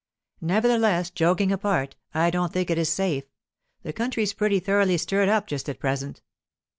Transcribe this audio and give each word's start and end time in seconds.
'Nevertheless, 0.41 1.11
joking 1.11 1.51
apart, 1.51 1.95
I 2.11 2.31
don't 2.31 2.51
think 2.51 2.71
it 2.71 2.79
is 2.79 2.89
safe. 2.89 3.25
The 3.83 3.93
country's 3.93 4.33
pretty 4.33 4.59
thoroughly 4.59 4.97
stirred 4.97 5.29
up 5.29 5.45
just 5.45 5.69
at 5.69 5.77
present. 5.79 6.23